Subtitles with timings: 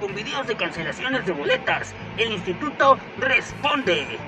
[0.00, 1.94] con videos de cancelaciones de boletas.
[2.18, 4.18] El instituto responde.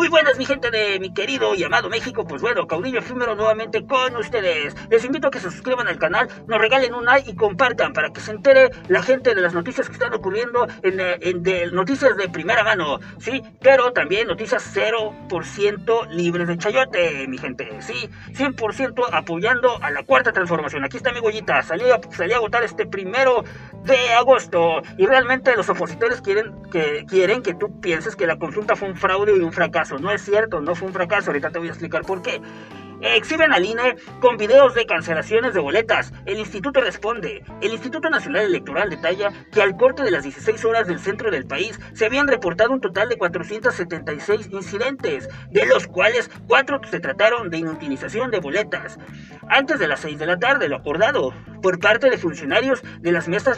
[0.00, 2.26] Muy buenas, mi gente de mi querido y amado México.
[2.26, 4.74] Pues bueno, Caudillo Efímero nuevamente con ustedes.
[4.88, 8.08] Les invito a que se suscriban al canal, nos regalen un like y compartan para
[8.08, 12.16] que se entere la gente de las noticias que están ocurriendo en, eh, de noticias
[12.16, 12.98] de primera mano.
[13.18, 17.68] Sí, pero también noticias 0% libres de chayote, mi gente.
[17.82, 20.82] Sí, 100% apoyando a la cuarta transformación.
[20.82, 21.60] Aquí está mi gollita.
[21.60, 23.44] Salí a, salí a votar este primero
[23.84, 24.80] de agosto.
[24.96, 28.96] Y realmente los opositores quieren que, quieren que tú pienses que la consulta fue un
[28.96, 29.89] fraude y un fracaso.
[29.98, 31.30] No es cierto, no fue un fracaso.
[31.30, 32.40] Ahorita te voy a explicar por qué.
[33.02, 36.12] Exhiben al INE con videos de cancelaciones de boletas.
[36.26, 37.42] El instituto responde.
[37.62, 41.46] El Instituto Nacional Electoral detalla que al corte de las 16 horas del centro del
[41.46, 47.48] país se habían reportado un total de 476 incidentes, de los cuales 4 se trataron
[47.48, 48.98] de inutilización de boletas.
[49.48, 51.32] Antes de las 6 de la tarde, lo acordado,
[51.62, 53.56] por parte de funcionarios de las mesas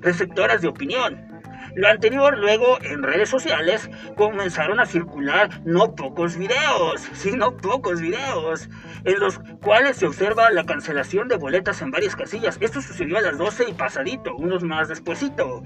[0.00, 1.33] receptoras de opinión.
[1.74, 8.68] Lo anterior, luego en redes sociales comenzaron a circular no pocos videos, sino pocos videos,
[9.04, 12.58] en los cuales se observa la cancelación de boletas en varias casillas.
[12.60, 15.64] Esto sucedió a las 12 y pasadito, unos más despuesito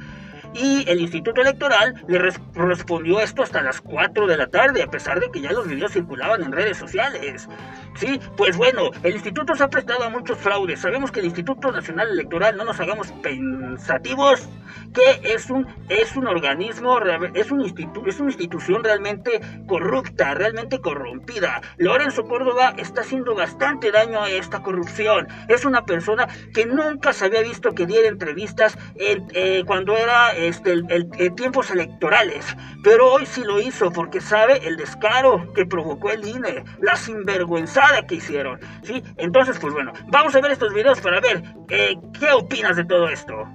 [0.54, 2.18] y el Instituto Electoral le
[2.54, 5.92] respondió esto hasta las 4 de la tarde, a pesar de que ya los videos
[5.92, 7.48] circulaban en redes sociales.
[7.94, 10.80] Sí, pues bueno, el instituto se ha prestado a muchos fraudes.
[10.80, 14.48] Sabemos que el Instituto Nacional Electoral, no nos hagamos pensativos,
[14.94, 16.98] que es un, es un organismo,
[17.34, 17.64] es, un
[18.06, 21.60] es una institución realmente corrupta, realmente corrompida.
[21.76, 25.26] Lorenzo Córdoba está haciendo bastante daño a esta corrupción.
[25.48, 30.72] Es una persona que nunca se había visto que diera entrevistas eh, cuando era este,
[30.72, 32.44] el, tiempos electorales,
[32.82, 38.06] pero hoy sí lo hizo porque sabe el descaro que provocó el INE, la sinvergüenzada
[38.06, 39.02] que hicieron, ¿sí?
[39.16, 43.08] Entonces, pues bueno, vamos a ver estos videos para ver eh, qué opinas de todo
[43.08, 43.48] esto.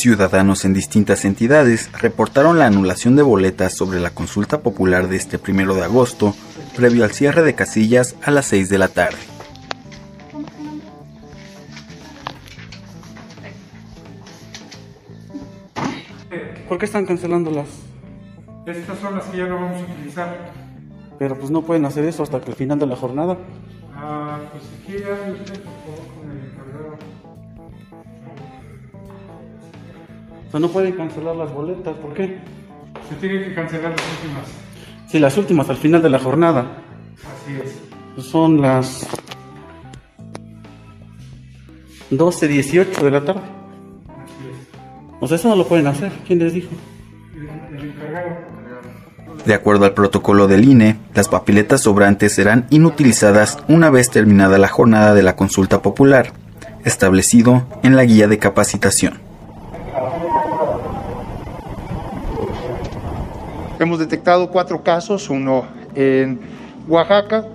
[0.00, 5.38] Ciudadanos en distintas entidades reportaron la anulación de boletas sobre la consulta popular de este
[5.38, 6.34] primero de agosto,
[6.74, 9.18] previo al cierre de casillas a las 6 de la tarde.
[16.66, 17.68] ¿Por qué están cancelándolas?
[18.64, 20.50] Estas son las que ya no vamos a utilizar.
[21.18, 23.36] Pero pues no pueden hacer eso hasta el final de la jornada.
[23.94, 25.14] Ah, pues aquí ya
[30.50, 32.38] O sea, no pueden cancelar las boletas, ¿por qué?
[33.08, 34.46] Se tienen que cancelar las últimas.
[35.06, 36.82] Sí, las últimas al final de la jornada.
[37.18, 37.78] Así es.
[38.16, 39.06] Pues son las
[42.10, 43.42] 12.18 de la tarde.
[44.08, 44.68] Así es.
[45.20, 46.10] O sea, eso no lo pueden hacer.
[46.26, 46.70] ¿Quién les dijo?
[47.36, 48.36] El, el encargado.
[49.46, 54.66] De acuerdo al protocolo del INE, las papeletas sobrantes serán inutilizadas una vez terminada la
[54.66, 56.32] jornada de la consulta popular,
[56.84, 59.29] establecido en la guía de capacitación.
[63.80, 65.64] Hemos detectado cuatro casos, uno
[65.94, 66.38] en
[66.86, 67.46] Oaxaca,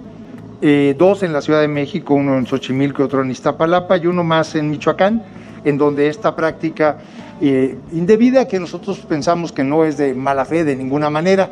[0.60, 4.24] eh, dos en la Ciudad de México, uno en Xochimilco, otro en Iztapalapa y uno
[4.24, 5.22] más en Michoacán,
[5.64, 6.98] en donde esta práctica
[7.42, 11.52] eh, indebida, que nosotros pensamos que no es de mala fe de ninguna manera,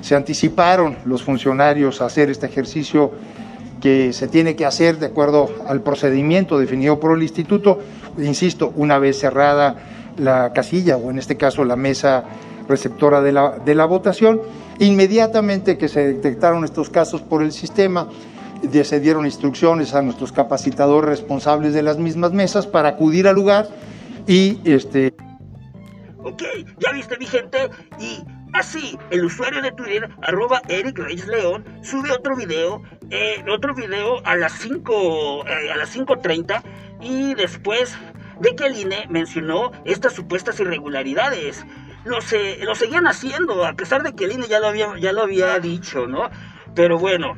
[0.00, 3.12] se anticiparon los funcionarios a hacer este ejercicio
[3.82, 7.78] que se tiene que hacer de acuerdo al procedimiento definido por el instituto,
[8.16, 9.76] insisto, una vez cerrada
[10.16, 12.24] la casilla o en este caso la mesa
[12.68, 14.40] receptora de la, de la votación.
[14.78, 18.08] Inmediatamente que se detectaron estos casos por el sistema,
[18.84, 23.68] se dieron instrucciones a nuestros capacitadores responsables de las mismas mesas para acudir al lugar
[24.26, 25.14] y este...
[26.22, 26.42] Ok,
[26.78, 27.70] ya viste mi gente
[28.00, 33.74] y así el usuario de Twitter arroba Eric Reyes León sube otro video, eh, otro
[33.74, 36.62] video a las 5 eh, a las 5.30
[37.02, 37.94] y después
[38.40, 41.64] de que el INE mencionó estas supuestas irregularidades
[42.04, 45.22] lo, lo seguían haciendo, a pesar de que el INE ya lo había, ya lo
[45.22, 46.30] había dicho, ¿no?
[46.74, 47.36] Pero bueno,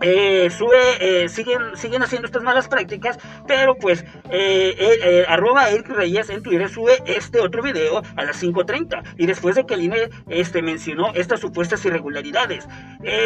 [0.00, 6.28] eh, sube, eh, siguen, siguen haciendo estas malas prácticas, pero pues eh, arroba Eric Reyes
[6.30, 10.10] en Twitter sube este otro video a las 5.30 y después de que el INE
[10.28, 12.68] este, mencionó estas supuestas irregularidades,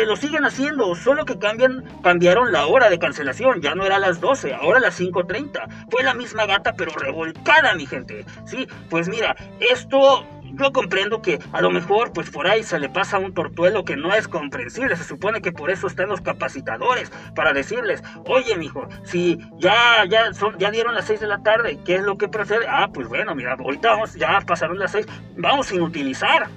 [0.07, 4.21] lo siguen haciendo, solo que cambian, cambiaron la hora de cancelación, ya no era las
[4.21, 9.09] 12, ahora a las 5.30, fue la misma gata pero revolcada mi gente, sí, pues
[9.09, 10.25] mira, esto
[10.55, 13.97] yo comprendo que a lo mejor pues por ahí se le pasa un tortuelo que
[13.97, 18.89] no es comprensible, se supone que por eso están los capacitadores para decirles, "Oye, mijo,
[19.05, 22.67] si ya ya ya dieron las 6 de la tarde, ¿qué es lo que procede?"
[22.69, 25.07] Ah, pues bueno, mira, ahorita vamos, ya pasaron las 6,
[25.37, 26.49] vamos sin utilizar.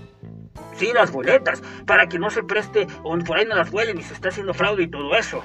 [0.75, 4.03] sí, las boletas, para que no se preste o por ahí no las vuelen y
[4.03, 5.43] se está haciendo fraude y todo eso.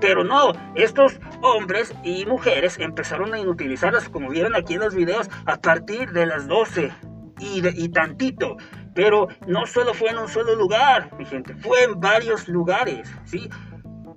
[0.00, 5.30] Pero no, estos hombres y mujeres empezaron a inutilizarlas, como vieron aquí en los videos,
[5.46, 6.92] a partir de las 12
[7.38, 8.56] y, de, y tantito.
[8.94, 13.48] Pero no solo fue en un solo lugar, mi gente, fue en varios lugares, ¿sí?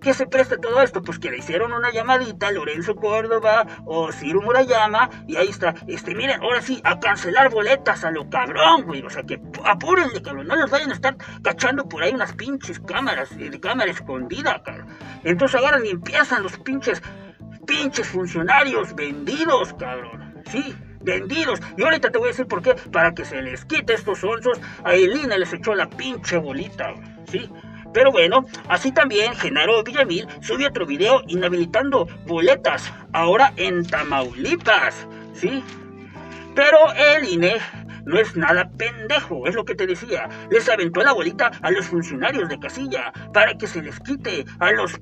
[0.02, 1.02] ¿Qué se presta todo esto?
[1.02, 5.76] Pues que le hicieron una llamadita a Lorenzo Córdoba o Ciro Murayama y ahí está.
[5.88, 9.02] Este, miren, ahora sí, a cancelar boletas a lo cabrón, güey.
[9.04, 10.48] O sea, que apúrenle, cabrón.
[10.48, 14.62] No les vayan a estar cachando por ahí unas pinches cámaras, eh, de cámara escondida,
[14.64, 14.88] cabrón.
[15.26, 17.02] Entonces agarran y empiezan los pinches,
[17.68, 20.42] pinches funcionarios vendidos, cabrón.
[20.50, 21.60] Sí, vendidos.
[21.78, 22.76] Y ahorita te voy a decir por qué.
[22.92, 26.94] Para que se les quite estos onzos, a Elina les echó la pinche bolita,
[27.30, 27.50] ¿sí?
[27.94, 35.64] Pero bueno, así también Genaro Villamil subió otro video inhabilitando boletas, ahora en Tamaulipas, ¿sí?
[36.54, 37.58] Pero el INE
[38.10, 40.28] no es nada pendejo, es lo que te decía.
[40.50, 44.72] Les aventó la bolita a los funcionarios de casilla para que se les quite a
[44.72, 45.00] los,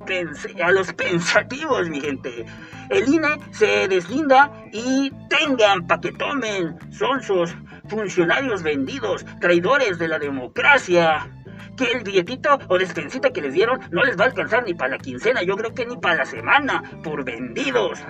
[0.64, 2.46] a los pensativos, mi gente.
[2.90, 7.56] El INE se deslinda y tengan pa' que tomen, sonsos,
[7.88, 11.32] funcionarios vendidos, traidores de la democracia
[11.78, 14.92] que el billetito o despensita que les dieron no les va a alcanzar ni para
[14.92, 18.04] la quincena, yo creo que ni para la semana, por vendidos.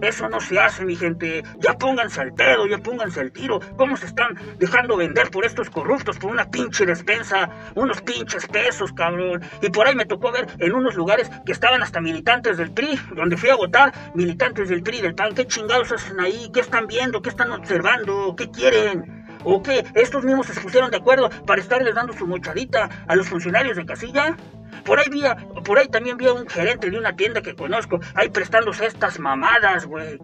[0.00, 1.42] Eso no se hace, mi gente.
[1.58, 3.60] Ya pónganse al pedo, ya pónganse al tiro.
[3.76, 7.50] ¿Cómo se están dejando vender por estos corruptos, por una pinche despensa?
[7.74, 9.42] Unos pinches pesos, cabrón.
[9.60, 12.98] Y por ahí me tocó ver en unos lugares que estaban hasta militantes del PRI,
[13.14, 15.34] donde fui a votar, militantes del PRI, del PAN.
[15.34, 16.50] ¿Qué chingados hacen ahí?
[16.52, 17.22] ¿Qué están viendo?
[17.22, 18.34] ¿Qué están observando?
[18.36, 19.20] ¿Qué quieren?
[19.44, 19.84] ¿O qué?
[19.94, 23.86] ¿Estos mismos se pusieron de acuerdo para estarles dando su mochadita a los funcionarios de
[23.86, 24.36] casilla?
[24.84, 25.22] Por ahí, vi
[25.64, 29.18] por ahí también vi a un gerente de una tienda que conozco, ahí prestándose estas
[29.18, 30.18] mamadas, güey.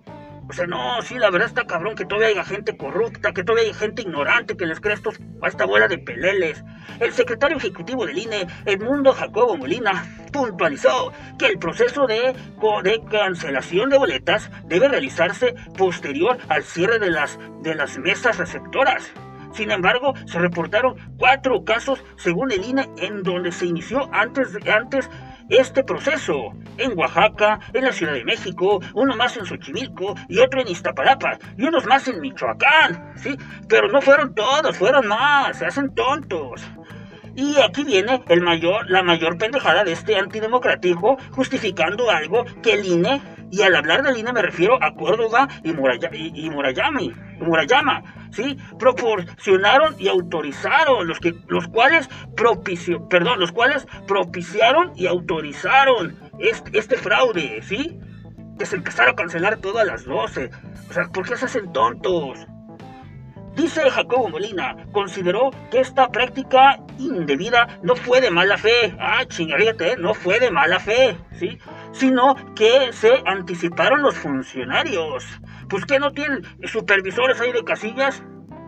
[0.48, 3.68] O sea, no, sí, la verdad está cabrón que todavía haya gente corrupta, que todavía
[3.68, 6.62] hay gente ignorante que les cree estos, a esta bola de peleles.
[7.00, 12.36] El secretario ejecutivo del INE, Edmundo Jacobo Molina, puntualizó que el proceso de,
[12.84, 19.12] de cancelación de boletas debe realizarse posterior al cierre de las, de las mesas receptoras.
[19.56, 25.08] Sin embargo, se reportaron cuatro casos, según el INE, en donde se inició antes, antes
[25.48, 30.60] este proceso en Oaxaca, en la Ciudad de México, uno más en Xochimilco y otro
[30.60, 33.34] en Iztapalapa y unos más en Michoacán, ¿sí?
[33.66, 36.62] Pero no fueron todos, fueron más, se hacen tontos.
[37.34, 42.84] Y aquí viene el mayor, la mayor pendejada de este antidemocrático justificando algo que el
[42.84, 48.56] INE, y al hablar del INE me refiero a Córdoba y, y, Murayami, Murayama, ¿sí?
[48.78, 56.96] Proporcionaron y autorizaron, los, que, los cuales propicio, perdón, los cuales propiciaron y autorizaron este,
[56.96, 57.98] fraude, ¿sí?
[58.58, 60.50] Que se empezara a cancelar todo a las 12.
[60.88, 62.46] O sea, ¿por qué se hacen tontos?
[63.56, 68.94] Dice Jacobo Molina, consideró que esta práctica indebida no fue de mala fe.
[69.00, 71.58] Ah, chingadíate, no fue de mala fe, ¿sí?
[71.92, 75.24] Sino que se anticiparon los funcionarios.
[75.70, 78.22] Pues que no tienen supervisores ahí de casillas,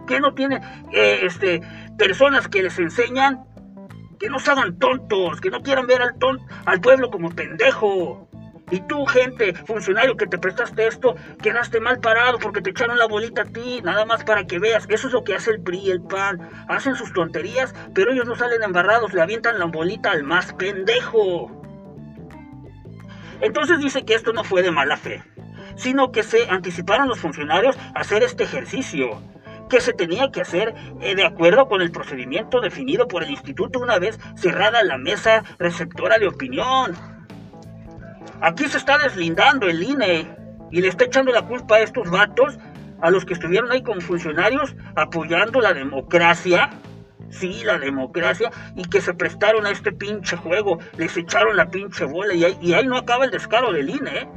[0.06, 1.60] que no tienen eh, este,
[1.98, 3.44] personas que les enseñan,
[4.18, 8.26] que no se hagan tontos, que no quieran ver al pueblo como pendejo.
[8.70, 13.06] Y tú, gente, funcionario que te prestaste esto, quedaste mal parado porque te echaron la
[13.06, 14.86] bolita a ti, nada más para que veas.
[14.88, 16.40] Eso es lo que hace el PRI el PAN.
[16.68, 21.50] Hacen sus tonterías, pero ellos no salen embarrados, le avientan la bolita al más pendejo.
[23.40, 25.22] Entonces dice que esto no fue de mala fe,
[25.76, 29.22] sino que se anticiparon los funcionarios a hacer este ejercicio
[29.68, 33.78] que se tenía que hacer eh, de acuerdo con el procedimiento definido por el instituto
[33.78, 37.17] una vez cerrada la mesa receptora de opinión.
[38.40, 40.28] Aquí se está deslindando el INE
[40.70, 42.58] y le está echando la culpa a estos vatos,
[43.00, 46.70] a los que estuvieron ahí como funcionarios apoyando la democracia.
[47.30, 52.06] Sí, la democracia, y que se prestaron a este pinche juego, les echaron la pinche
[52.06, 54.28] bola y ahí, y ahí no acaba el descaro del INE, ¿eh?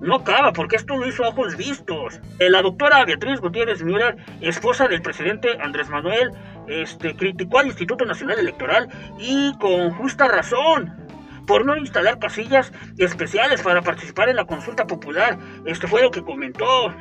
[0.00, 2.20] No acaba, porque esto lo hizo a ojos vistos.
[2.38, 6.32] Eh, la doctora Beatriz Gutiérrez Müller, esposa del presidente Andrés Manuel,
[6.68, 11.03] este, criticó al Instituto Nacional Electoral y con justa razón
[11.46, 15.38] por no instalar casillas especiales para participar en la consulta popular.
[15.66, 16.94] Esto fue lo que comentó.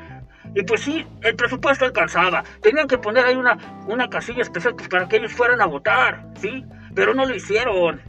[0.55, 2.43] Y pues sí, el presupuesto alcanzaba.
[2.61, 3.57] Tenían que poner ahí una,
[3.87, 6.63] una casilla especial pues, para que ellos fueran a votar, ¿sí?
[6.93, 8.01] Pero no lo hicieron.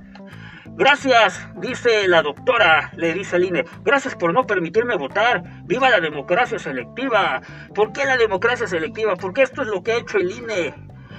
[0.77, 3.65] Gracias, dice la doctora, le dice al INE.
[3.85, 5.43] Gracias por no permitirme votar.
[5.65, 7.41] Viva la democracia selectiva.
[7.75, 9.15] ¿Por qué la democracia selectiva?
[9.15, 10.75] Porque esto es lo que ha hecho el INE.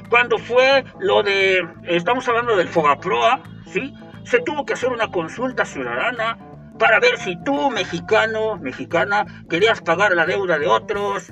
[0.10, 3.94] Cuando fue lo de, estamos hablando del Fogaproa, ¿sí?
[4.26, 6.38] Se tuvo que hacer una consulta ciudadana
[6.78, 11.32] para ver si tú, mexicano, mexicana, querías pagar la deuda de otros.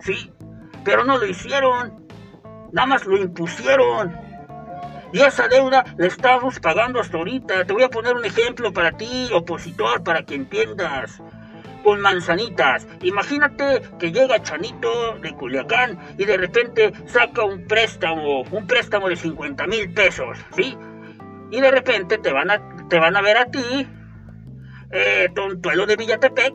[0.00, 0.32] Sí,
[0.84, 2.06] pero no lo hicieron.
[2.72, 4.16] nada más lo impusieron.
[5.12, 7.64] Y esa deuda la estamos pagando hasta ahorita.
[7.64, 11.20] Te voy a poner un ejemplo para ti, opositor, para que entiendas.
[11.82, 12.86] Con manzanitas.
[13.02, 19.16] Imagínate que llega Chanito de Culiacán y de repente saca un préstamo, un préstamo de
[19.16, 20.76] 50 mil pesos, ¿sí?
[21.50, 23.86] Y de repente te van a, te van a ver a ti,
[24.92, 26.54] eh, tontuelo de Villatepec,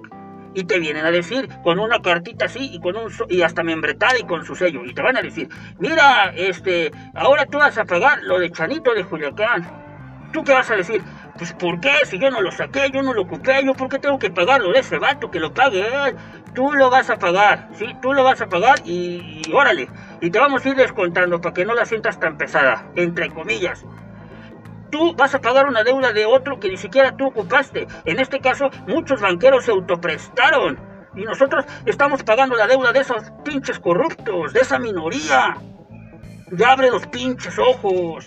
[0.55, 4.17] y te vienen a decir con una cartita así y con un y hasta membretada
[4.17, 5.49] y con su sello y te van a decir
[5.79, 10.71] mira este ahora tú vas a pagar lo de Chanito de Juliacán tú qué vas
[10.71, 11.03] a decir
[11.37, 13.99] pues por qué si yo no lo saqué yo no lo ocupé yo por qué
[13.99, 16.15] tengo que pagarlo de ese vato que lo pague él
[16.53, 19.89] tú lo vas a pagar sí tú lo vas a pagar y, y órale
[20.21, 23.85] y te vamos a ir descontando para que no la sientas tan pesada entre comillas
[24.95, 27.85] tú vas a pagar una deuda de otro que ni siquiera tú ocupaste.
[28.05, 30.79] En este caso, muchos banqueros se autoprestaron.
[31.17, 35.57] Y nosotros estamos pagando la deuda de esos pinches corruptos, de esa minoría.
[36.51, 38.25] Ya abre los pinches ojos.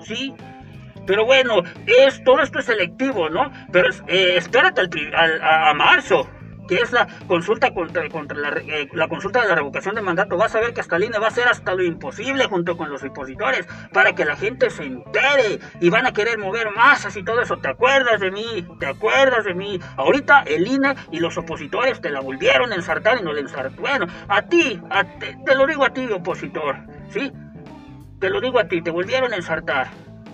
[0.00, 0.34] ¿Sí?
[1.06, 3.52] Pero bueno, es, todo esto es selectivo, ¿no?
[3.70, 4.80] Pero eh, espérate
[5.14, 6.26] al, a marzo
[6.70, 10.54] que es la consulta contra, contra eh, la, consulta de la revocación de mandato, vas
[10.54, 13.02] a ver que hasta el INE va a hacer hasta lo imposible junto con los
[13.02, 17.40] opositores para que la gente se entere y van a querer mover masas y todo
[17.40, 17.56] eso.
[17.56, 18.64] ¿Te acuerdas de mí?
[18.78, 19.80] ¿Te acuerdas de mí?
[19.96, 23.74] Ahorita el INE y los opositores te la volvieron a ensartar y no le ensartaron.
[23.80, 24.80] Bueno, a ti,
[25.44, 26.76] te lo digo a ti, opositor,
[27.08, 27.32] ¿sí?
[28.20, 29.88] Te lo digo a ti, te volvieron a ensartar.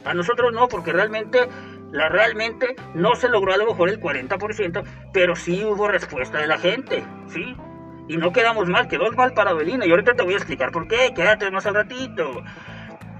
[0.04, 1.48] A nosotros no, porque realmente
[1.96, 6.46] la, realmente no se logró a lo mejor el 40%, pero sí hubo respuesta de
[6.46, 7.56] la gente, ¿sí?
[8.08, 9.86] Y no quedamos mal, quedó mal para Belina.
[9.86, 12.42] Y ahorita te voy a explicar por qué, quédate más al ratito.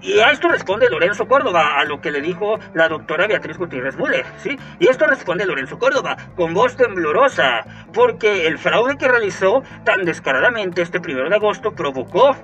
[0.02, 3.96] Y a esto responde Lorenzo Córdoba, a lo que le dijo la doctora Beatriz Gutiérrez
[3.96, 4.56] Müller, ¿sí?
[4.78, 10.82] Y esto responde Lorenzo Córdoba, con voz temblorosa, porque el fraude que realizó tan descaradamente
[10.82, 12.36] este primero de agosto provocó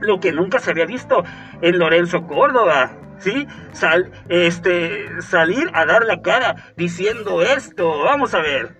[0.00, 1.22] lo que nunca se había visto
[1.60, 3.46] en Lorenzo Córdoba, ¿sí?
[3.72, 8.00] Sal, este, salir a dar la cara diciendo esto.
[8.04, 8.76] Vamos a ver.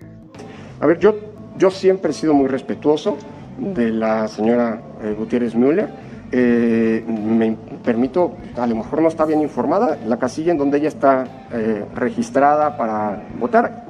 [0.81, 1.15] A ver, yo,
[1.57, 3.19] yo siempre he sido muy respetuoso
[3.59, 5.89] de la señora eh, Gutiérrez Müller.
[6.33, 10.89] Eh, me permito, a lo mejor no está bien informada, la casilla en donde ella
[10.89, 13.85] está eh, registrada para votar,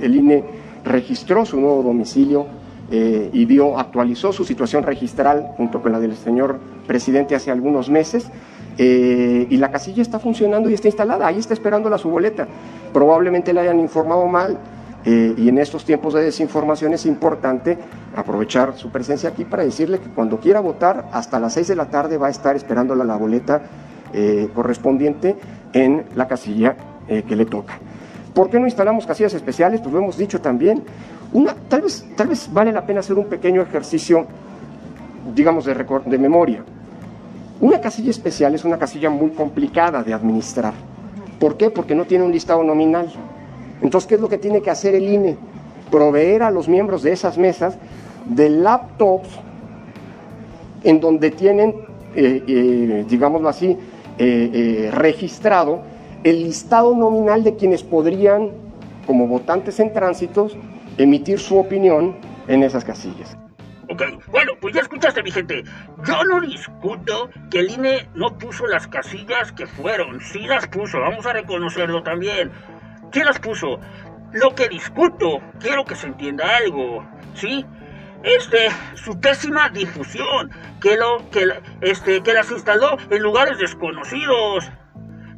[0.00, 0.44] el INE
[0.84, 2.46] registró su nuevo domicilio
[2.94, 8.30] y dio, actualizó su situación registral junto con la del señor presidente hace algunos meses.
[8.78, 12.48] Eh, y la casilla está funcionando y está instalada, ahí está esperándola su boleta.
[12.92, 14.58] Probablemente le hayan informado mal
[15.04, 17.76] eh, y en estos tiempos de desinformación es importante
[18.16, 21.90] aprovechar su presencia aquí para decirle que cuando quiera votar, hasta las 6 de la
[21.90, 23.62] tarde va a estar esperándola la boleta
[24.14, 25.36] eh, correspondiente
[25.72, 26.76] en la casilla
[27.28, 27.74] que le toca.
[28.32, 29.82] ¿Por qué no instalamos casillas especiales?
[29.82, 30.82] Pues lo hemos dicho también.
[31.32, 34.26] Una, tal, vez, tal vez vale la pena hacer un pequeño ejercicio,
[35.34, 35.74] digamos, de,
[36.06, 36.62] de memoria.
[37.60, 40.74] Una casilla especial es una casilla muy complicada de administrar.
[41.38, 41.70] ¿Por qué?
[41.70, 43.10] Porque no tiene un listado nominal.
[43.80, 45.36] Entonces, ¿qué es lo que tiene que hacer el INE?
[45.90, 47.78] Proveer a los miembros de esas mesas
[48.26, 49.28] de laptops
[50.84, 51.74] en donde tienen,
[52.14, 53.76] eh, eh, digámoslo así,
[54.18, 55.80] eh, registrado
[56.22, 58.50] el listado nominal de quienes podrían,
[59.06, 60.56] como votantes en tránsitos,
[60.98, 62.16] emitir su opinión
[62.48, 63.36] en esas casillas.
[63.88, 65.64] Ok, bueno, pues ya escuchaste, mi gente.
[66.06, 70.20] Yo no discuto que el INE no puso las casillas que fueron.
[70.20, 72.50] Sí las puso, vamos a reconocerlo también.
[73.12, 73.80] Sí las puso.
[74.32, 77.66] Lo que discuto, quiero que se entienda algo, ¿sí?
[78.22, 81.46] Este, su pésima difusión, que, lo, que,
[81.82, 84.70] este, que las instaló en lugares desconocidos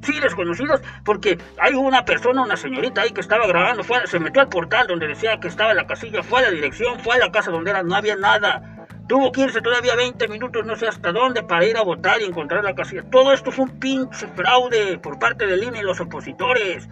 [0.04, 4.42] sí desconocidos, porque hay una persona, una señorita ahí que estaba grabando, fue, se metió
[4.42, 7.32] al portal donde decía que estaba la casilla, fue a la dirección, fue a la
[7.32, 8.86] casa donde era, no había nada.
[9.06, 12.24] Tuvo que irse todavía 20 minutos, no sé hasta dónde, para ir a votar y
[12.24, 13.02] encontrar la casilla.
[13.10, 16.88] Todo esto fue un pinche fraude por parte del INE y los opositores.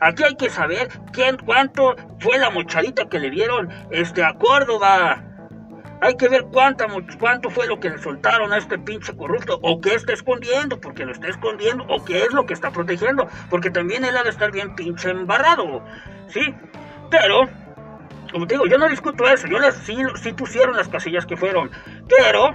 [0.00, 5.24] Aquí hay que saber quién, cuánto fue la mochadita que le dieron este, a Córdoba.
[6.00, 6.86] Hay que ver cuánta,
[7.18, 11.04] cuánto fue lo que le soltaron a este pinche corrupto, o qué está escondiendo, porque
[11.04, 14.30] lo está escondiendo, o qué es lo que está protegiendo, porque también él ha de
[14.30, 15.82] estar bien pinche embarrado,
[16.28, 16.54] ¿sí?
[17.10, 17.48] Pero,
[18.30, 21.70] como te digo, yo no discuto eso, yo sí, sí pusieron las casillas que fueron,
[22.08, 22.54] pero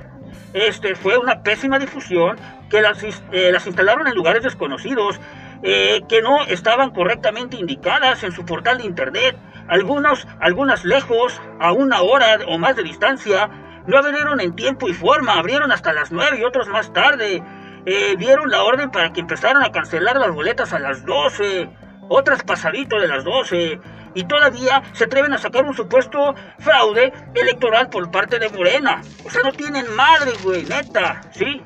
[0.53, 2.37] este, fue una pésima difusión,
[2.69, 5.19] que las, eh, instalaron en lugares desconocidos,
[5.63, 9.37] eh, que no estaban correctamente indicadas en su portal de internet,
[9.67, 13.49] algunos, algunas lejos, a una hora o más de distancia,
[13.87, 17.43] no abrieron en tiempo y forma, abrieron hasta las nueve y otros más tarde.
[17.85, 21.69] Eh, dieron la orden para que empezaran a cancelar las boletas a las 12,
[22.09, 23.79] otras pasadito de las 12.
[24.13, 29.01] y todavía se atreven a sacar un supuesto fraude electoral por parte de Morena.
[29.23, 31.61] O sea, no tienen madre, güey, neta, ¿sí?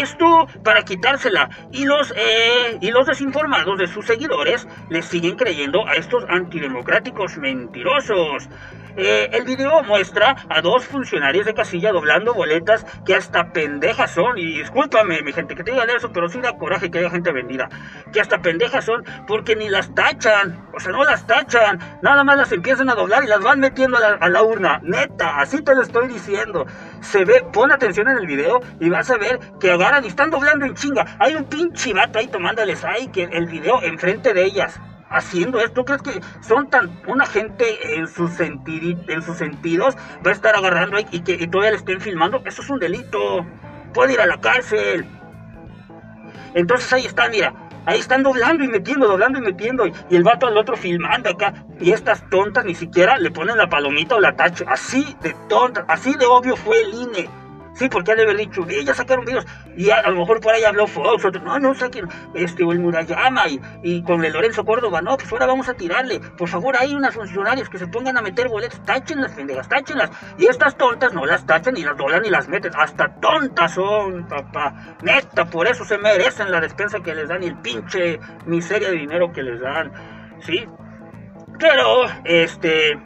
[0.00, 1.50] Esto para quitársela.
[1.70, 7.36] Y los, eh, y los desinformados de sus seguidores les siguen creyendo a estos antidemocráticos
[7.38, 8.48] mentirosos.
[8.96, 14.38] Eh, el video muestra a dos funcionarios de casilla doblando boletas que hasta pendejas son.
[14.38, 17.32] Y discúlpame, mi gente, que te digan eso, pero sí da coraje que haya gente
[17.32, 17.68] vendida.
[18.12, 20.68] Que hasta pendejas son porque ni las tachan.
[20.74, 21.78] O sea, no las tachan.
[22.02, 24.80] Nada más las empiezan a doblar y las van metiendo a la, a la urna.
[24.82, 26.66] Neta, así te lo estoy diciendo.
[27.00, 30.30] Se ve, pon atención en el video y vas a ver que agarran y están
[30.30, 31.16] doblando en chinga.
[31.18, 34.80] Hay un pinche vato ahí tomándoles ahí que el video enfrente de ellas
[35.12, 35.84] haciendo esto?
[35.84, 40.98] ¿Crees que son tan una gente en sus, en sus sentidos va a estar agarrando
[40.98, 42.42] y que y todavía le estén filmando?
[42.44, 43.46] Eso es un delito.
[43.94, 45.06] Puede ir a la cárcel.
[46.54, 47.54] Entonces ahí está, mira.
[47.84, 49.86] Ahí están doblando y metiendo, doblando y metiendo.
[49.86, 51.64] Y, el vato al otro filmando acá.
[51.80, 54.64] Y estas tontas ni siquiera le ponen la palomita o la tacha.
[54.68, 57.41] Así de tontas, así de obvio fue el INE.
[57.74, 59.46] Sí, porque ha de haber dicho, ya sacaron videos.
[59.76, 62.80] Y a, lo mejor por ahí habló Fox, otro, no, no saquen, este, o el
[62.80, 66.20] Murayama, y, y con el Lorenzo Córdoba, no, pues ahora vamos a tirarle.
[66.20, 70.10] Por favor, hay unas funcionarios que se pongan a meter boletos, táchenlas, pendejas, táchenlas.
[70.38, 72.72] Y estas tontas no las tachan, ni las doblan, ni las meten.
[72.76, 74.96] Hasta tontas son, papá.
[75.02, 78.96] Neta, por eso se merecen la despensa que les dan y el pinche miseria de
[78.96, 79.92] dinero que les dan.
[80.40, 80.66] Sí.
[81.58, 82.98] Pero, este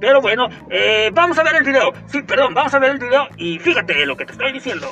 [0.00, 1.92] pero bueno, eh, vamos a ver el video.
[2.06, 4.88] Sí, perdón, vamos a ver el video y fíjate lo que te estoy diciendo.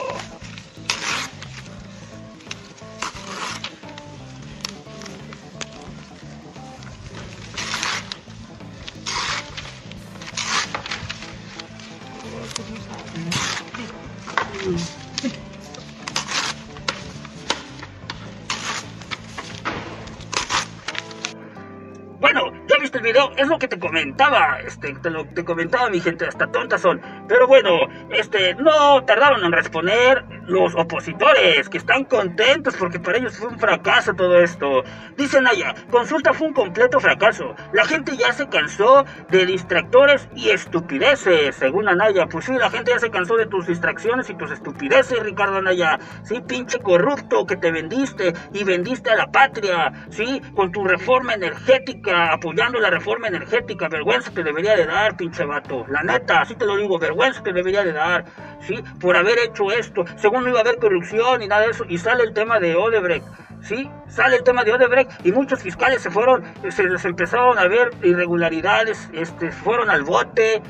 [22.97, 24.95] El video, es lo que te comentaba, este,
[25.35, 27.01] te comentaba mi gente, hasta tontas son.
[27.29, 27.71] Pero bueno,
[28.11, 33.59] este, no tardaron en responder los opositores, que están contentos porque para ellos fue un
[33.59, 34.85] fracaso todo esto.
[35.17, 37.55] Dice Naya, consulta fue un completo fracaso.
[37.73, 42.27] La gente ya se cansó de distractores y estupideces, según Anaya.
[42.27, 45.99] Pues sí, la gente ya se cansó de tus distracciones y tus estupideces, Ricardo Anaya.
[46.23, 51.35] Sí, pinche corrupto que te vendiste y vendiste a la patria, sí, con tu reforma
[51.35, 53.89] energética, apoyando la reforma energética.
[53.89, 55.87] Vergüenza te debería de dar, pinche vato.
[55.89, 58.25] La neta, así te lo digo, vergüenza te debería de dar,
[58.61, 60.05] sí, por haber hecho esto.
[60.17, 62.77] Según no iba a haber corrupción y nada de eso, y sale el tema de
[62.77, 63.27] Odebrecht.
[63.65, 63.91] ¿sí?
[64.09, 67.91] Sale el tema de Odebrecht y muchos fiscales se fueron, se les empezaron a ver
[68.03, 70.63] irregularidades, este, fueron al bote.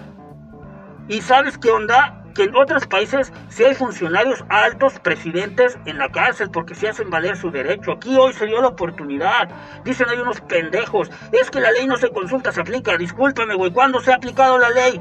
[1.09, 2.22] ¿Y sabes qué onda?
[2.35, 7.11] Que en otros países sí hay funcionarios altos, presidentes en la cárcel porque se hacen
[7.11, 7.92] valer su derecho.
[7.92, 9.48] Aquí hoy se dio la oportunidad.
[9.85, 11.11] Dicen hay unos pendejos.
[11.31, 12.96] Es que la ley no se consulta, se aplica.
[12.96, 13.70] Discúlpame, güey.
[13.70, 15.00] ¿Cuándo se ha aplicado la ley?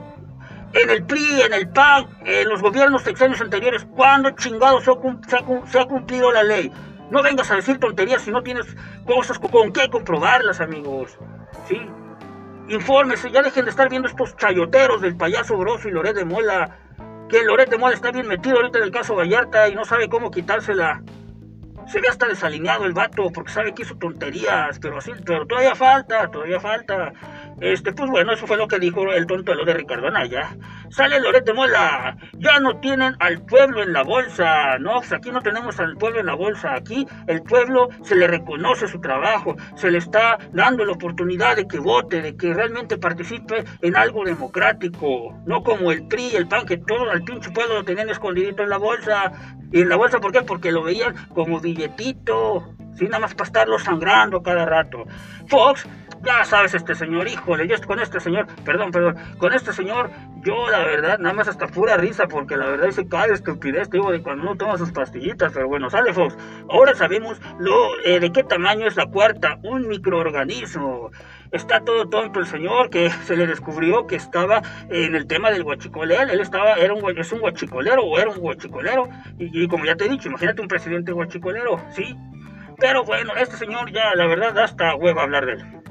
[0.74, 5.86] En el PRI, en el PAN, en los gobiernos sexenios anteriores, ¿cuándo chingados se ha,
[5.86, 6.72] cumplido la ley?
[7.12, 8.66] No vengas a decir tonterías si no tienes
[9.06, 11.18] cosas con qué comprobarlas, amigos.
[11.68, 11.80] ¿Sí?
[12.70, 16.80] Infórmese, ya dejen de estar viendo estos chayoteros del payaso grosso y Loret de Mola.
[17.30, 20.10] Que Loret de Mola está bien metido ahorita en el caso Vallarta y no sabe
[20.10, 21.04] cómo quitársela.
[21.88, 25.76] Se ve hasta desalineado el vato porque sabe que hizo tonterías, pero así, pero todavía
[25.76, 27.14] falta, todavía falta.
[27.62, 30.56] Este, pues bueno, eso fue lo que dijo el tonto de Ricardo Anaya.
[30.90, 35.32] Sale Loret de Mola, ya no tienen al pueblo en la bolsa, no, pues aquí
[35.32, 39.56] no tenemos al pueblo en la bolsa, aquí el pueblo se le reconoce su trabajo,
[39.76, 44.24] se le está dando la oportunidad de que vote, de que realmente participe en algo
[44.24, 48.10] democrático, no como el PRI y el PAN, que todo el pinche pueblo lo tenían
[48.10, 49.32] escondidito en la bolsa.
[49.72, 50.44] ¿Y en la bolsa por qué?
[50.44, 51.60] Porque lo veían como
[52.96, 55.06] sin nada más para estarlo sangrando cada rato.
[55.48, 55.88] Fox
[56.24, 60.10] ya sabes, este señor, híjole, yo con este señor, perdón, perdón, con este señor,
[60.42, 64.10] yo la verdad, nada más hasta pura risa, porque la verdad se cae estupidez, digo,
[64.10, 66.38] de cuando uno toma sus pastillitas, pero bueno, sale Fox.
[66.70, 67.74] Ahora sabemos lo,
[68.06, 71.12] eh, de qué tamaño es la cuarta, un microorganismo.
[71.54, 75.64] Está todo tonto el señor que se le descubrió que estaba en el tema del
[75.64, 79.96] guachicolero, él estaba, era un, es un guachicolero o era un guachicolero, y, como ya
[79.96, 82.16] te he dicho, imagínate un presidente guachicolero, ¿sí?
[82.80, 85.83] Pero bueno, este señor ya, la verdad, da hasta huevo hablar de él.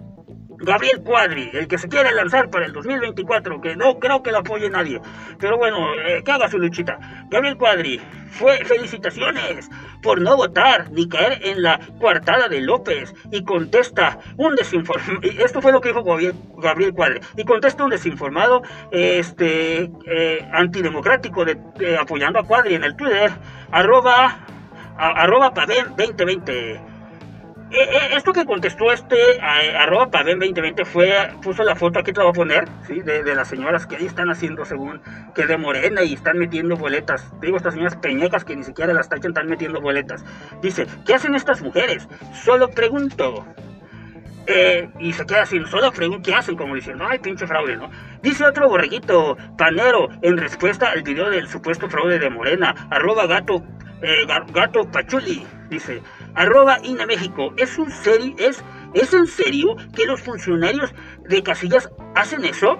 [0.62, 4.38] Gabriel Cuadri, el que se quiere lanzar para el 2024, que no creo que lo
[4.38, 5.00] apoye nadie,
[5.38, 6.98] pero bueno, eh, que haga su luchita.
[7.28, 8.00] Gabriel Cuadri,
[8.32, 9.68] fue felicitaciones
[10.02, 15.60] por no votar ni caer en la coartada de López y contesta un desinformado, esto
[15.60, 21.58] fue lo que dijo Gabriel Cuadri, y contesta un desinformado este eh, antidemocrático de,
[21.98, 23.30] apoyando a Cuadri en el Twitter,
[23.70, 24.46] arroba,
[24.96, 26.91] arroba 2020 eh, eh,
[28.16, 32.24] esto que contestó este a- arroba paven 2020 fue, puso la foto, aquí te la
[32.24, 33.00] voy a poner, ¿sí?
[33.00, 35.00] de, de las señoras que ahí están haciendo según
[35.34, 37.32] que de morena y están metiendo boletas.
[37.40, 40.24] Digo, estas señoras peñecas que ni siquiera las tachan, están metiendo boletas.
[40.60, 42.08] Dice, ¿qué hacen estas mujeres?
[42.44, 43.46] Solo pregunto.
[44.48, 47.88] Eh, y se queda así, solo pregunto qué hacen, como diciendo, ay, pinche fraude, ¿no?
[48.22, 53.62] Dice otro borreguito, panero, en respuesta al video del supuesto fraude de Morena, arroba gato,
[54.02, 56.02] eh, ga- gato pachuli, dice,
[56.34, 58.64] arroba INA México, ¿es un serio, es,
[58.94, 60.94] es en serio que los funcionarios
[61.28, 62.78] de Casillas hacen eso?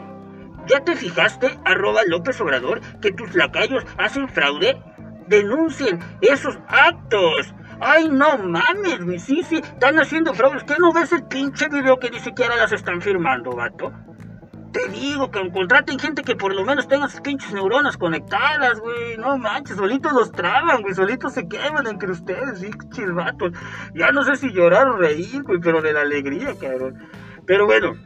[0.66, 4.80] ¿Ya te fijaste, arroba López Obrador, que tus lacayos hacen fraude?
[5.26, 7.54] Denuncien esos actos.
[7.80, 9.18] Ay, no mames, güey.
[9.18, 10.62] Sí, sí, están haciendo fraudes.
[10.64, 13.92] ¿Qué no ves el pinche video que ni siquiera las están firmando, vato?
[14.72, 19.18] Te digo que contraten gente que por lo menos tenga sus pinches neuronas conectadas, güey.
[19.18, 20.94] No manches, solitos los traban, güey.
[20.94, 23.52] Solitos se queman entre ustedes, pinches vatos.
[23.94, 27.06] Ya no sé si llorar o reír, güey, pero de la alegría, cabrón.
[27.46, 27.96] Pero bueno,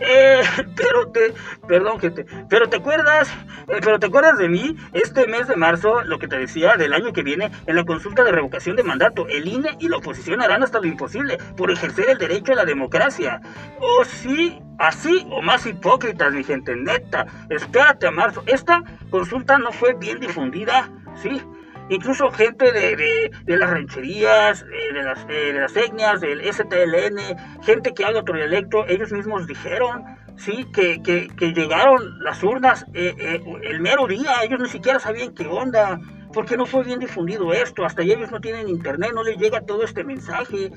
[0.00, 0.42] eh,
[0.76, 1.34] pero te,
[1.66, 3.28] perdón gente, pero te acuerdas,
[3.68, 6.92] eh, pero te acuerdas de mí, este mes de marzo, lo que te decía del
[6.92, 10.40] año que viene, en la consulta de revocación de mandato, el INE y la oposición
[10.42, 13.40] harán hasta lo imposible por ejercer el derecho a la democracia.
[13.80, 18.42] Oh sí, así o más hipócritas, mi gente, neta, espérate a marzo.
[18.46, 20.90] Esta consulta no fue bien difundida,
[21.22, 21.42] sí.
[21.90, 27.62] Incluso gente de, de, las rancherías, eh, de, las, eh, de las etnias, del STLN,
[27.62, 30.02] gente que habla otro dialecto, ellos mismos dijeron,
[30.36, 34.98] sí, que, que, que llegaron las urnas eh, eh, el mero día, ellos ni siquiera
[34.98, 36.00] sabían qué onda,
[36.32, 39.84] porque no fue bien difundido esto, hasta ellos no tienen internet, no les llega todo
[39.84, 40.70] este mensaje.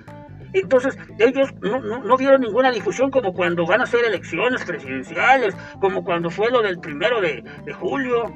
[0.54, 5.56] Entonces, ellos no, no, no vieron ninguna difusión como cuando van a hacer elecciones presidenciales,
[5.82, 8.34] como cuando fue lo del primero de, de julio,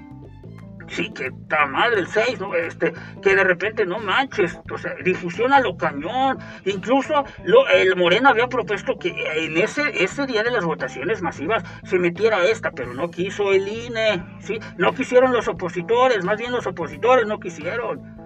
[0.91, 2.53] sí, que está madre el 6, ¿no?
[2.55, 6.37] Este, que de repente no manches, o sea, difusión a lo cañón.
[6.65, 11.63] Incluso lo, el Morena había propuesto que en ese, ese día de las votaciones masivas
[11.83, 16.51] se metiera esta, pero no quiso el INE, sí, no quisieron los opositores, más bien
[16.51, 18.21] los opositores no quisieron.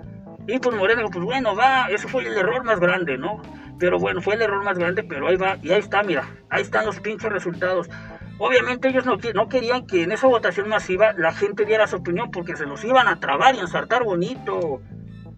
[0.48, 3.42] Y pues Morena dijo, pues bueno, va, ese fue el error más grande, ¿no?
[3.80, 6.62] Pero bueno, fue el error más grande, pero ahí va, y ahí está, mira, ahí
[6.62, 7.90] están los pinches resultados.
[8.38, 12.32] Obviamente ellos no, no querían que en esa votación masiva la gente diera su opinión
[12.32, 14.82] porque se los iban a trabar y ensartar bonito,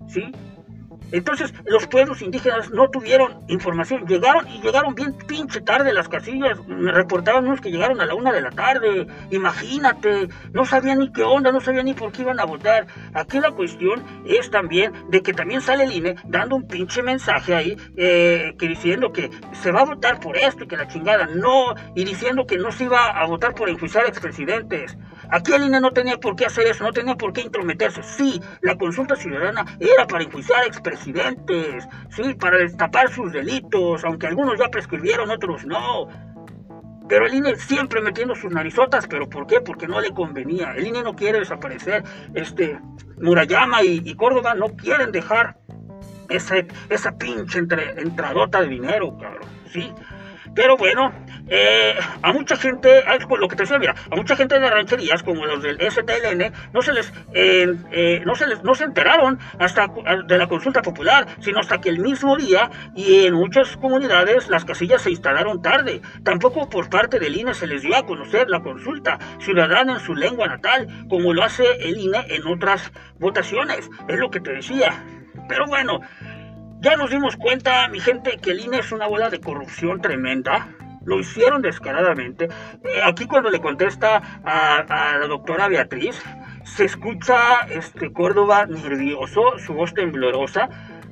[0.08, 0.32] ¿sí?
[1.12, 6.60] Entonces los pueblos indígenas no tuvieron información, llegaron y llegaron bien pinche tarde las casillas,
[6.68, 11.12] me reportaban unos que llegaron a la una de la tarde, imagínate, no sabían ni
[11.12, 12.88] qué onda, no sabían ni por qué iban a votar.
[13.14, 17.56] Aquí la cuestión es también de que también sale el INE dando un pinche mensaje
[17.56, 21.28] ahí, eh, que diciendo que se va a votar por esto y que la chingada
[21.28, 24.98] no, y diciendo que no se iba a votar por enjuiciar expresidentes.
[25.30, 28.02] Aquí el INE no tenía por qué hacer eso, no tenía por qué intrometerse.
[28.04, 34.58] Sí, la consulta ciudadana era para enjuiciar expresidentes, sí, para destapar sus delitos, aunque algunos
[34.60, 36.08] ya prescribieron, otros no.
[37.08, 39.62] Pero el INE siempre metiendo sus narizotas, ¿pero por qué?
[39.62, 40.74] Porque no le convenía.
[40.74, 42.04] El INE no quiere desaparecer.
[42.34, 42.80] Este,
[43.22, 45.58] Murayama y, y Córdoba no quieren dejar
[46.30, 49.92] ese, esa pinche entre, entradota de dinero, cabrón, ¿sí?
[50.54, 51.14] Pero bueno,
[51.50, 55.46] eh, a mucha gente, ah, lo que te mira, a mucha gente de rancherías como
[55.46, 59.88] los del STLN no se les, eh, eh, no se les, no se enteraron hasta
[59.88, 64.50] cu- de la consulta popular, sino hasta que el mismo día y en muchas comunidades
[64.50, 66.02] las casillas se instalaron tarde.
[66.24, 70.16] Tampoco por parte del INE se les dio a conocer la consulta ciudadana en su
[70.16, 73.90] lengua natal, como lo hace el INE en otras votaciones.
[74.08, 75.04] Es lo que te decía.
[75.48, 76.02] Pero bueno,
[76.80, 80.68] ya nos dimos cuenta, mi gente, que el INE es una bola de corrupción tremenda.
[81.08, 82.50] Lo hicieron descaradamente.
[82.84, 86.22] Eh, aquí cuando le contesta a, a la doctora Beatriz,
[86.66, 90.68] se escucha este Córdoba nervioso, su voz temblorosa,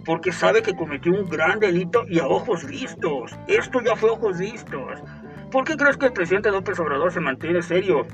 [0.06, 3.32] porque sabe que cometió un gran delito y a ojos vistos.
[3.48, 5.02] Esto ya fue ojos vistos.
[5.50, 8.06] ¿Por qué crees que el presidente López Obrador se mantiene serio?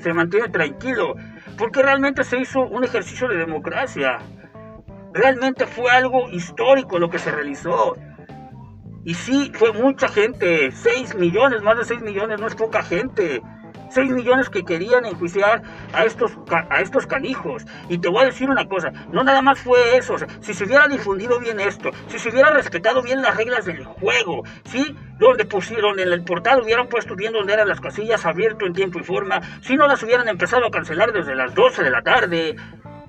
[0.00, 1.14] Se mantiene tranquilo.
[1.56, 4.18] Porque realmente se hizo un ejercicio de democracia.
[5.12, 7.96] Realmente fue algo histórico lo que se realizó.
[9.04, 10.70] Y sí, fue mucha gente.
[10.72, 13.42] 6 millones, más de 6 millones, no es poca gente.
[13.90, 17.66] 6 millones que querían enjuiciar a estos, a estos canijos.
[17.88, 20.16] Y te voy a decir una cosa, no nada más fue eso.
[20.40, 24.44] si se hubiera difundido bien esto, si se hubiera respetado bien las reglas del juego,
[24.64, 24.96] ¿sí?
[25.18, 28.98] Donde pusieron en el portal, hubieran puesto bien donde eran las casillas abierto en tiempo
[29.00, 32.56] y forma, si no las hubieran empezado a cancelar desde las 12 de la tarde,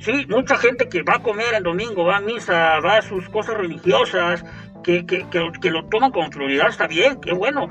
[0.02, 3.30] Sí, mucha gente que va a comer el domingo, va a misa, va a sus
[3.30, 4.44] cosas religiosas,
[4.84, 7.68] que, que, que, lo toman con prioridad, está bien, qué bueno.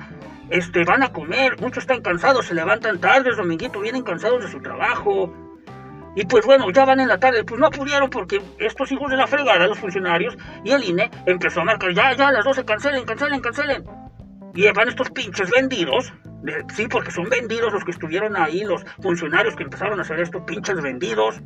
[0.50, 4.60] Este, van a comer, muchos están cansados, se levantan tarde, dominguito, vienen cansados de su
[4.60, 5.32] trabajo.
[6.16, 9.16] Y pues bueno, ya van en la tarde, pues no pudieron porque estos hijos de
[9.16, 13.04] la fregada, los funcionarios y el INE empezó a marcar, ya, ya, las 12 cancelen,
[13.04, 13.84] cancelen, cancelen.
[14.54, 16.12] Y van estos pinches vendidos,
[16.74, 20.44] sí, porque son vendidos los que estuvieron ahí, los funcionarios que empezaron a hacer esto,
[20.44, 21.40] pinches vendidos.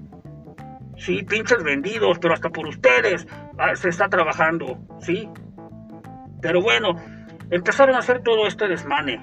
[0.96, 3.26] Sí, pinches vendidos, pero hasta por ustedes
[3.58, 5.28] ah, se está trabajando, ¿sí?
[6.44, 6.94] Pero bueno,
[7.48, 9.18] empezaron a hacer todo este desmane.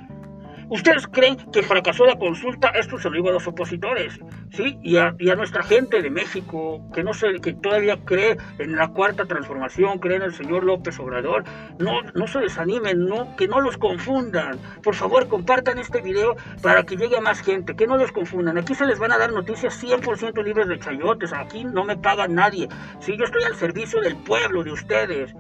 [0.70, 2.70] ¿Ustedes creen que fracasó la consulta?
[2.70, 4.80] Esto se lo digo a los opositores, ¿sí?
[4.82, 9.26] Y a, nuestra gente de México, que no se, que todavía cree en la cuarta
[9.26, 11.44] transformación, cree en el señor López Obrador,
[11.78, 14.58] no, no se desanimen, no, que no los confundan.
[14.82, 18.58] Por favor, compartan este video para que llegue a más gente, que no los confundan.
[18.58, 22.28] Aquí se les van a dar noticias 100% libres de chayotes, aquí no me paga
[22.28, 22.68] nadie,
[23.00, 23.16] ¿sí?
[23.16, 25.36] Yo estoy al servicio del pueblo, de ustedes.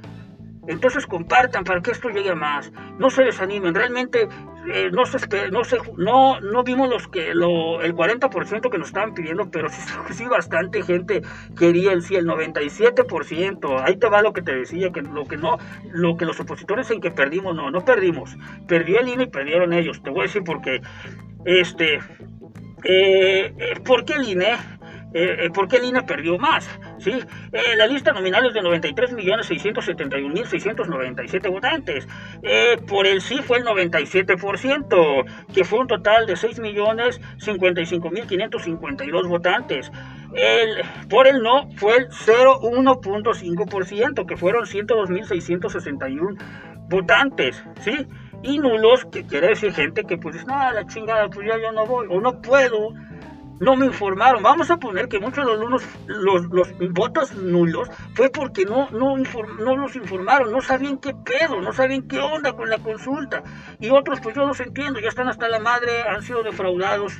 [0.67, 2.71] Entonces compartan para que esto llegue a más.
[2.99, 3.73] No se desanimen.
[3.73, 4.27] Realmente
[4.73, 5.17] eh, no se
[5.49, 9.81] no se no no vimos los que el 40% que nos estaban pidiendo, pero sí,
[10.11, 11.21] sí bastante gente
[11.57, 13.81] quería el sí el 97%.
[13.83, 15.57] Ahí te va lo que te decía que lo que no
[15.91, 18.37] lo que los opositores en que perdimos no, no perdimos.
[18.67, 20.01] Perdió el INE y perdieron ellos.
[20.03, 20.81] Te voy a decir por qué.
[21.43, 21.99] Este
[22.83, 24.57] eh, eh, ¿por qué el INE?
[25.13, 26.69] Eh, eh, ¿Por qué el INE perdió más?
[26.99, 27.11] ¿Sí?
[27.11, 32.07] Eh, la lista nominal es de 93.671.697 votantes.
[32.87, 39.91] Por el sí fue el 97%, que fue un total de 6.055.552 votantes.
[40.33, 46.37] El, por el no fue el 0,1.5%, que fueron 102.661
[46.87, 48.07] votantes, ¿sí?
[48.43, 52.07] Y nulos, que quiere decir gente que pues, no, la chingada, pues yo no voy,
[52.09, 52.93] o no puedo,
[53.61, 54.41] no me informaron.
[54.41, 55.55] Vamos a poner que muchos de
[56.07, 61.71] los, votos nulos fue porque no, no, no los informaron, no sabían qué pedo, no
[61.71, 63.43] sabían qué onda con la consulta.
[63.79, 67.13] Y otros, pues yo los entiendo, ya están hasta la madre, han sido defraudados,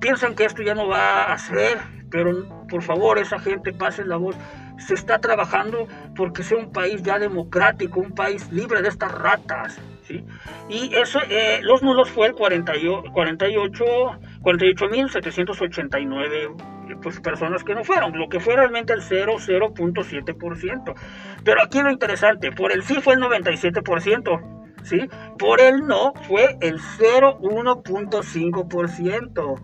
[0.00, 1.78] piensan que esto ya no va a ser,
[2.10, 4.36] pero por favor, esa gente pase la voz.
[4.78, 9.80] Se está trabajando porque sea un país ya democrático, un país libre de estas ratas.
[10.02, 10.24] ¿sí?
[10.68, 13.84] Y eso, eh, los nulos fue el 48, 48
[14.42, 20.94] 48.789 pues, personas que no fueron, lo que fue realmente el 0, 0.7%.
[21.44, 24.40] Pero aquí lo interesante, por el sí fue el 97%,
[24.82, 25.08] ¿sí?
[25.38, 29.54] Por el no fue el 0.1.5%.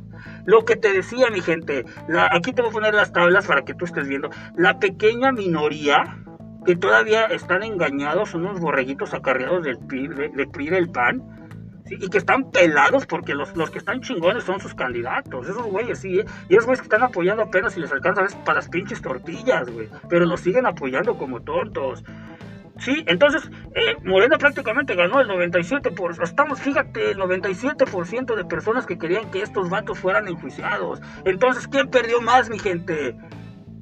[0.47, 3.63] Lo que te decía mi gente, la- aquí te voy a poner las tablas para
[3.63, 6.17] que tú estés viendo, la pequeña minoría
[6.65, 11.23] que todavía están engañados, son unos borreguitos acarreados del PRI, de- del PRI del PAN,
[11.95, 15.99] y que están pelados porque los, los que están chingones son sus candidatos, esos güeyes
[16.01, 16.25] sí, ¿eh?
[16.49, 19.01] y esos güeyes que están apoyando apenas si les alcanza a veces para las pinches
[19.03, 22.05] tortillas, güey, pero los siguen apoyando como tontos.
[22.81, 28.99] Sí, entonces eh, Morena prácticamente ganó el 97%, estamos, fíjate, el 97% de personas que
[28.99, 31.01] querían que estos vatos fueran enjuiciados.
[31.25, 33.17] Entonces, ¿quién perdió más, mi gente?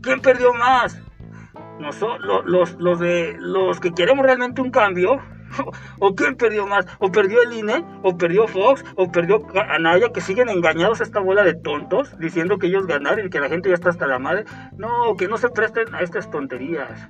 [0.00, 0.98] ¿Quién perdió más?
[1.78, 5.20] Noso- lo- los, los, de, los que queremos realmente un cambio,
[5.98, 10.20] o quién perdió más, o perdió el INE, o perdió Fox, o perdió Anaya, que
[10.20, 13.68] siguen engañados a esta bola de tontos, diciendo que ellos ganaron y que la gente
[13.68, 14.44] ya está hasta la madre.
[14.76, 17.08] No, que no se presten a estas tonterías.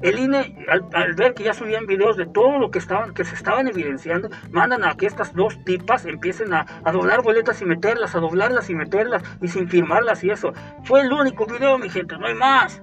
[0.00, 3.24] El INE, al, al ver que ya subían videos de todo lo que estaban, que
[3.24, 7.64] se estaban evidenciando, mandan a que estas dos tipas empiecen a, a doblar boletas y
[7.64, 10.52] meterlas, a doblarlas y meterlas, y sin firmarlas y eso.
[10.84, 12.80] Fue el único video, mi gente, no hay más.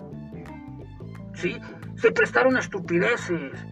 [1.35, 1.57] ¿sí?
[1.95, 3.65] Se prestaron a estupideces.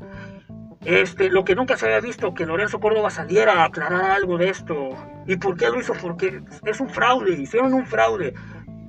[0.85, 4.49] Este, lo que nunca se había visto, que Lorenzo Córdoba saliera a aclarar algo de
[4.49, 4.89] esto.
[5.25, 5.93] ¿Y por qué lo hizo?
[5.93, 8.33] Porque es un fraude, hicieron un fraude.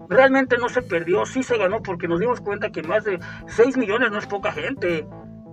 [0.08, 3.76] Realmente no se perdió, sí se ganó porque nos dimos cuenta que más de 6
[3.76, 5.06] millones no es poca gente.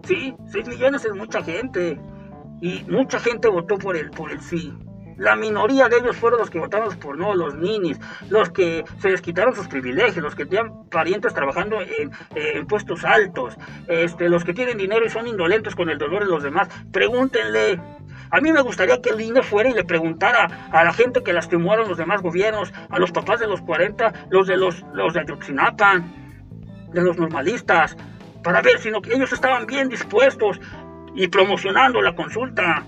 [0.03, 1.99] Sí, 6 millones es mucha gente.
[2.59, 4.73] Y mucha gente votó por el, por el sí.
[5.17, 9.09] La minoría de ellos fueron los que votaron por no, los ninis, los que se
[9.09, 13.55] les quitaron sus privilegios, los que tenían parientes trabajando en, en puestos altos,
[13.87, 16.69] este, los que tienen dinero y son indolentes con el dolor de los demás.
[16.91, 17.79] Pregúntenle.
[18.33, 21.33] A mí me gustaría que el INE fuera y le preguntara a la gente que
[21.33, 25.19] lastimaron los demás gobiernos, a los papás de los 40, los de los, los de
[25.19, 26.01] Ayotzinapa,
[26.93, 27.97] de los normalistas,
[28.43, 30.59] para ver si no- ellos estaban bien dispuestos
[31.13, 32.85] y promocionando la consulta.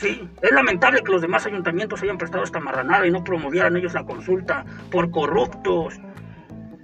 [0.00, 3.92] Sí, es lamentable que los demás ayuntamientos hayan prestado esta marranada y no promovieran ellos
[3.92, 6.00] la consulta por corruptos.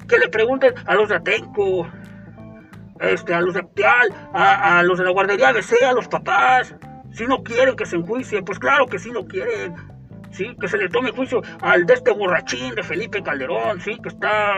[0.06, 1.88] Que le pregunten a los de Atenco,
[3.00, 6.74] este, a los de Acteal, a, los de la guardería ABC, a los papás.
[7.10, 9.74] Si no quieren que se enjuicie, pues claro que sí lo quieren.
[10.30, 14.10] Sí, que se le tome juicio al de este borrachín de Felipe Calderón, sí, que
[14.10, 14.56] está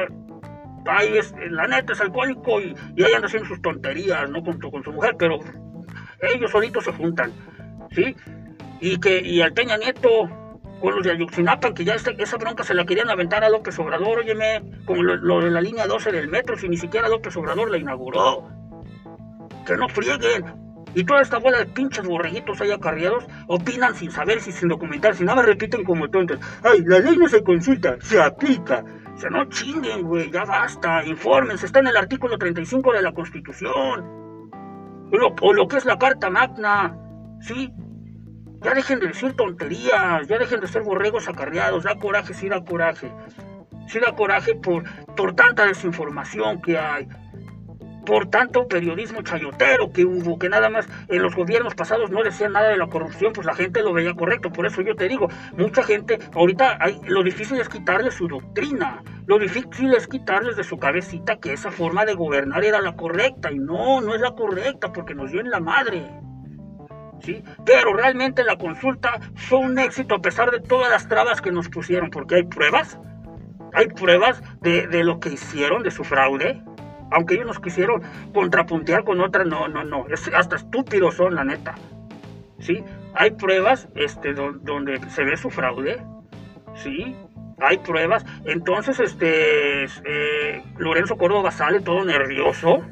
[0.86, 4.42] ahí, es, la neta es alcohólico y, y ahí anda haciendo sus tonterías, ¿no?
[4.42, 5.38] Con, con su mujer, pero
[6.20, 7.30] ellos solitos se juntan,
[7.92, 8.16] ¿sí?
[8.80, 10.28] Y que y al Peña Nieto,
[10.80, 14.20] con los de Ayuxinapa, que ya esa bronca se la querían aventar a López Obrador,
[14.20, 17.70] óyeme, como lo, lo de la línea 12 del metro, si ni siquiera López Obrador
[17.70, 18.48] la inauguró.
[19.66, 20.68] Que no frieguen.
[20.94, 25.14] Y toda esta bola de pinches borreguitos ahí acarreados opinan sin saber, si sin documentar,
[25.14, 26.40] si nada repiten como tontos.
[26.62, 28.84] Ay, la ley no se consulta, se aplica.
[29.14, 33.12] O sea, no chinguen, güey, ya basta, infórmense, está en el artículo 35 de la
[33.12, 34.18] Constitución.
[35.42, 36.96] O lo que es la Carta Magna,
[37.40, 37.72] ¿sí?
[38.62, 42.64] Ya dejen de decir tonterías, ya dejen de ser borregos acarreados, da coraje, sí da
[42.64, 43.12] coraje.
[43.86, 44.84] Sí da coraje por,
[45.16, 47.08] por tanta desinformación que hay,
[48.08, 52.52] por tanto periodismo chayotero que hubo, que nada más en los gobiernos pasados no decían
[52.52, 54.50] nada de la corrupción, pues la gente lo veía correcto.
[54.50, 59.02] Por eso yo te digo, mucha gente, ahorita hay, lo difícil es quitarles su doctrina,
[59.26, 63.52] lo difícil es quitarles de su cabecita que esa forma de gobernar era la correcta,
[63.52, 66.02] y no, no es la correcta, porque nos dio en la madre.
[67.22, 67.42] ¿Sí?
[67.64, 71.68] Pero realmente la consulta fue un éxito a pesar de todas las trabas que nos
[71.68, 72.98] pusieron, porque hay pruebas,
[73.72, 76.62] hay pruebas de, de lo que hicieron, de su fraude,
[77.10, 78.02] aunque ellos nos quisieron
[78.34, 81.74] contrapuntear con otra, no, no, no, es, hasta estúpidos son, la neta,
[82.58, 82.84] ¿sí?
[83.14, 86.02] Hay pruebas este, don- donde se ve su fraude,
[86.74, 87.16] ¿sí?
[87.60, 92.82] Hay pruebas, entonces, este, eh, Lorenzo Córdoba sale todo nervioso,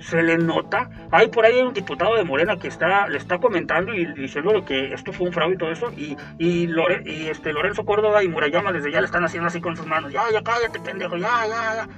[0.00, 0.90] se le nota.
[1.10, 4.92] Hay por ahí un diputado de Morena que está, le está comentando y diciendo que
[4.94, 5.92] esto fue un fraude y todo eso.
[5.96, 9.60] Y, y, Lore- y este Lorenzo Córdoba y Murayama desde ya le están haciendo así
[9.60, 10.12] con sus manos.
[10.12, 11.88] Ya, ya cállate, pendejo, ya, ya, ya.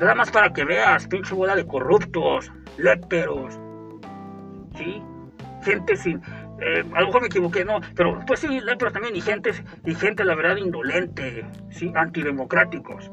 [0.00, 3.58] Nada más para que veas, pinche bola de corruptos, léperos.
[4.76, 5.00] ¿Sí?
[5.62, 6.20] Gente sin.
[6.60, 9.52] eh, a lo mejor me equivoqué, no, pero pues sí, léperos también y gente,
[9.84, 11.92] y gente, la verdad, indolente, ¿sí?
[11.94, 13.10] Antidemocráticos.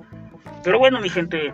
[0.64, 1.54] Pero bueno, mi gente,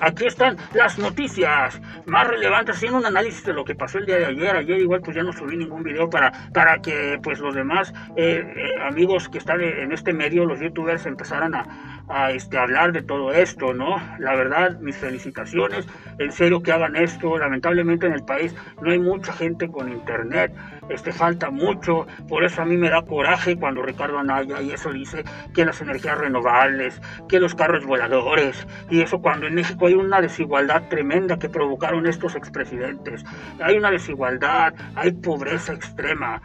[0.00, 4.18] Aquí están las noticias más relevantes, haciendo un análisis de lo que pasó el día
[4.18, 4.56] de ayer.
[4.56, 8.44] Ayer igual pues ya no subí ningún video para, para que pues los demás eh,
[8.56, 13.02] eh, amigos que están en este medio, los youtubers, empezaran a, a, este, hablar de
[13.02, 13.96] todo esto, ¿no?
[14.18, 15.86] La verdad, mis felicitaciones,
[16.18, 17.38] en serio que hagan esto.
[17.38, 20.52] Lamentablemente en el país no hay mucha gente con internet,
[20.88, 24.92] este falta mucho, por eso a mí me da coraje cuando Ricardo Anaya y eso
[24.92, 29.94] dice que las energías renovables, que los carros voladores, y eso cuando en México hay
[29.94, 33.24] una desigualdad tremenda que provocaron estos expresidentes.
[33.60, 36.42] Hay una desigualdad, hay pobreza extrema.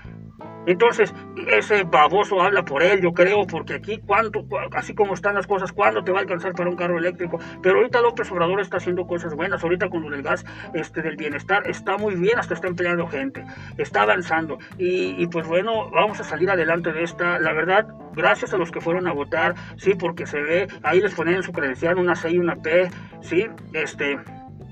[0.66, 1.14] Entonces,
[1.48, 4.46] ese baboso habla por él, yo creo, porque aquí, cuánto,
[4.76, 7.40] así como están las cosas, ¿cuándo te va a alcanzar para un carro eléctrico?
[7.62, 11.70] Pero ahorita López Obrador está haciendo cosas buenas, ahorita con del gas este, del bienestar
[11.70, 13.44] está muy bien, hasta está empleando gente,
[13.78, 14.58] está avanzando.
[14.78, 18.82] Y, pues bueno, vamos a salir adelante de esta, la verdad, gracias a los que
[18.82, 22.32] fueron a votar, sí, porque se ve, ahí les ponen en su credencial una C
[22.32, 22.90] y una P,
[23.22, 24.20] sí, este,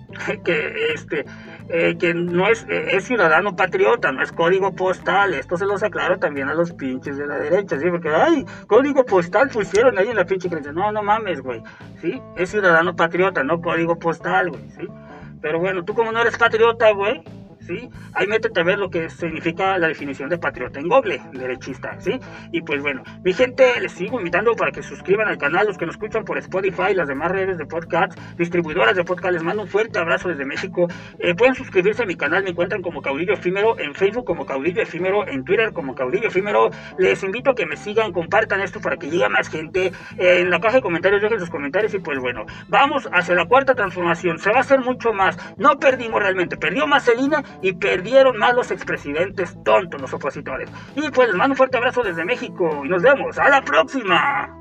[0.44, 1.26] que este
[1.70, 5.34] eh, que no es, eh, es ciudadano patriota, no es código postal.
[5.34, 7.90] Esto se los aclaro también a los pinches de la derecha, ¿sí?
[7.90, 10.72] Porque, ay, código postal pusieron ahí en la pinche creencia.
[10.72, 11.62] No, no mames, güey,
[12.02, 12.22] ¿sí?
[12.36, 14.88] Es ciudadano patriota, no código postal, güey, ¿sí?
[15.42, 17.24] Pero bueno, tú como no eres patriota, güey,
[17.68, 17.90] ¿sí?
[18.14, 22.20] Ahí métete a ver lo que significa la definición de patriota en Google, derechista, ¿sí?
[22.52, 25.86] Y pues bueno, mi gente, les sigo invitando para que suscriban al canal, los que
[25.86, 29.68] nos escuchan por Spotify, las demás redes de podcast, distribuidoras de podcast, les mando un
[29.68, 30.88] fuerte abrazo desde México.
[31.20, 34.82] Eh, pueden suscribirse a mi canal, me encuentran como Caudillo Efímero, en Facebook como Caudillo
[34.82, 36.70] Efímero, en Twitter como Caudillo Efímero.
[36.98, 39.92] Les invito a que me sigan, compartan esto para que llegue más gente.
[40.18, 43.46] Eh, en la caja de comentarios dejen sus comentarios y pues bueno, vamos hacia la
[43.46, 45.38] cuarta transformación, se va a hacer mucho más.
[45.58, 50.70] No perdimos realmente, perdió Marcelina y perdieron más los expresidentes tontos, los opositores.
[50.96, 53.38] Y pues les mando un fuerte abrazo desde México y nos vemos.
[53.38, 54.54] ¡A la próxima!